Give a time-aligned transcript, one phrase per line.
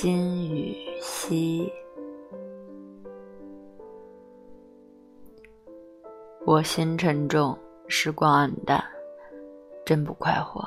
[0.00, 1.68] 金雨溪。
[6.46, 8.84] 我心沉重，时光黯淡，
[9.84, 10.64] 真不快活。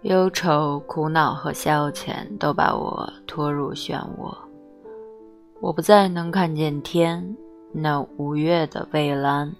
[0.00, 4.36] 忧愁、苦恼和消遣都把我拖入漩涡。
[5.60, 7.36] 我不再能看见天，
[7.70, 9.54] 那五月的蔚蓝，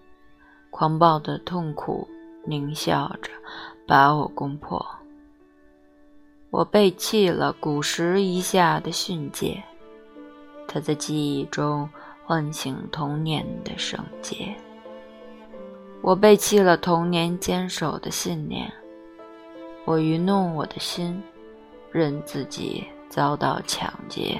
[0.72, 2.08] 狂暴的痛苦
[2.48, 3.30] 狞笑着
[3.86, 4.84] 把我攻破。
[6.52, 9.62] 我背弃了古时一下的训诫，
[10.68, 11.88] 他在记忆中
[12.26, 14.54] 唤醒童年的圣洁。
[16.02, 18.70] 我背弃了童年坚守的信念，
[19.86, 21.22] 我愚弄我的心，
[21.90, 24.38] 任自己遭到抢劫。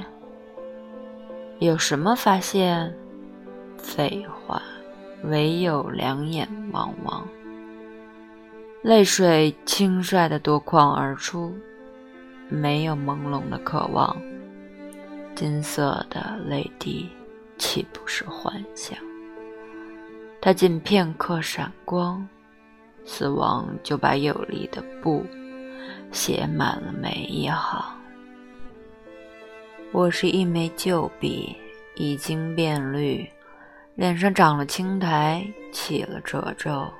[1.60, 2.94] 有什么发现？
[3.78, 4.60] 废话，
[5.24, 7.26] 唯有两眼汪汪，
[8.82, 11.54] 泪水轻率的夺眶而出，
[12.52, 14.14] 没有朦胧的渴望，
[15.34, 17.08] 金色的泪滴
[17.56, 18.98] 岂不是幻想？
[20.40, 22.28] 它仅片刻闪光，
[23.06, 25.24] 死亡就把有力的布
[26.10, 27.82] 写满了每一行。
[29.92, 31.56] 我是一枚旧笔，
[31.96, 33.26] 已经变绿，
[33.94, 35.42] 脸上长了青苔，
[35.72, 36.92] 起了褶皱，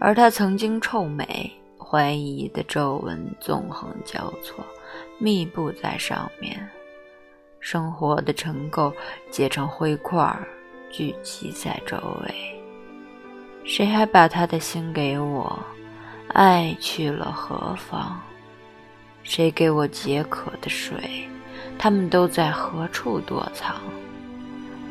[0.00, 1.52] 而它曾经臭美，
[1.88, 4.64] 怀疑的皱纹纵横交错，
[5.18, 6.68] 密布在上面。
[7.60, 8.92] 生活的尘垢
[9.30, 10.36] 结成灰块，
[10.90, 12.60] 聚集在周围。
[13.64, 15.56] 谁还把他的心给我？
[16.28, 18.20] 爱去了何方？
[19.22, 21.28] 谁给我解渴的水？
[21.78, 23.76] 他们都在何处躲藏？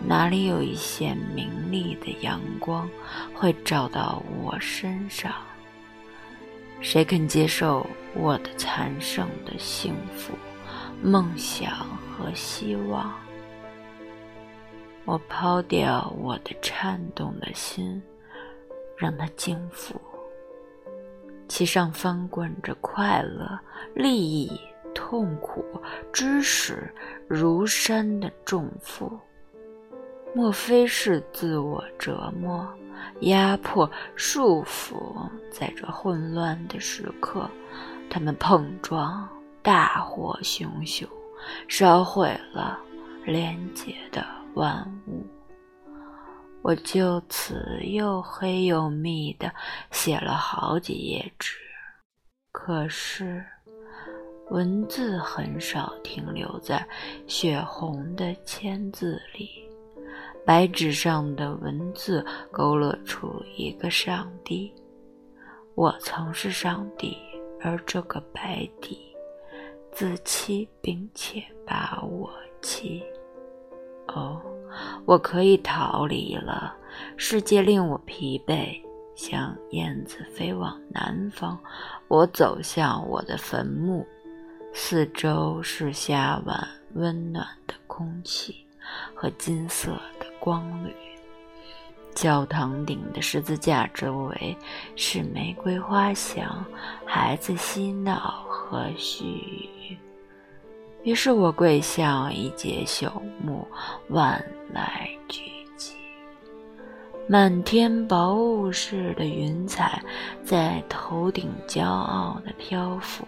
[0.07, 2.89] 哪里有一线明丽的阳光
[3.33, 5.33] 会照到我身上？
[6.86, 7.83] 谁肯接受
[8.14, 10.36] 我的残剩的幸福、
[11.02, 11.72] 梦想
[12.11, 13.11] 和希望？
[15.04, 17.99] 我抛掉我的颤动的心，
[18.95, 19.99] 让它静伏，
[21.48, 23.59] 其上翻滚着快乐、
[23.95, 24.52] 利益。
[24.93, 25.65] 痛苦、
[26.14, 26.93] 知识
[27.27, 29.11] 如山的重负，
[30.36, 32.65] 莫非是自我折磨、
[33.22, 35.30] 压迫、束缚？
[35.52, 37.50] 在这混乱的时刻，
[38.10, 39.28] 他们碰撞，
[39.61, 41.08] 大火熊熊，
[41.67, 42.80] 烧毁了
[43.26, 45.26] 连结的万物。
[46.61, 49.54] 我就此又黑又密的
[49.92, 51.58] 写了好几页纸，
[52.52, 53.45] 可是。
[54.52, 56.88] 文字很少停留在
[57.26, 59.67] 血红的签字里，
[60.45, 64.72] 白纸上的文字勾勒出一个上帝。
[65.73, 67.17] 我曾是上帝，
[67.60, 69.00] 而这个白底
[69.92, 73.04] 自欺，并且把我欺。
[74.10, 74.39] 哦，
[75.06, 76.77] 我可以逃离了。
[77.17, 78.80] 世界令我疲惫，
[79.16, 81.60] 像燕子飞往南方。
[82.08, 84.06] 我走向我的坟墓。
[84.72, 88.67] 四周是夏晚温暖的空气
[89.14, 90.00] 和金色
[90.45, 90.94] 光缕，
[92.14, 94.56] 教堂顶的十字架周围
[94.95, 96.64] 是玫瑰花香、
[97.04, 99.98] 孩子嬉闹和絮语。
[101.02, 103.11] 于是我跪向一节朽
[103.44, 103.67] 木，
[104.10, 104.39] 万
[104.72, 105.42] 籁俱
[105.76, 105.94] 寂。
[107.27, 110.00] 满天薄雾似的云彩
[110.44, 113.26] 在头顶骄傲地漂浮。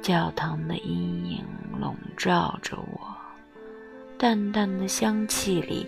[0.00, 1.46] 教堂的阴影
[1.78, 3.21] 笼罩着我，
[4.22, 5.84] 淡淡的香气里，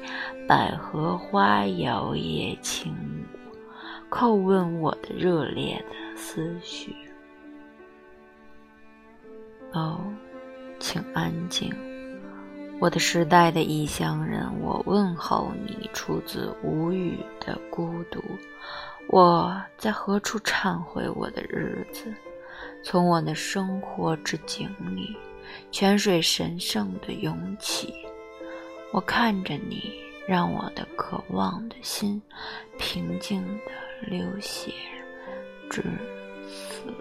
[0.49, 2.93] 百合花摇曳轻
[3.33, 3.56] 舞，
[4.11, 6.93] 叩问我的热烈的思绪。
[9.72, 10.00] 哦，
[10.81, 11.72] 请安静，
[12.81, 18.21] 我的时代的异乡人，我问候你，出自无语的孤独。
[19.11, 22.13] 我在何处忏悔我的日子？
[22.83, 25.16] 从我的生活之井里，
[25.71, 27.95] 泉水神圣的涌起。
[28.95, 29.93] 我看着你，
[30.25, 32.23] 让我的渴望的心
[32.79, 33.73] 平静的
[34.07, 34.73] 流血
[35.69, 35.83] 至
[36.47, 36.95] 死。